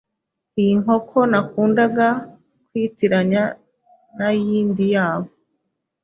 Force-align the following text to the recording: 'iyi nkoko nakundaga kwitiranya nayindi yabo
'iyi 0.53 0.73
nkoko 0.81 1.17
nakundaga 1.31 2.07
kwitiranya 2.67 3.43
nayindi 4.17 4.83
yabo 4.95 5.29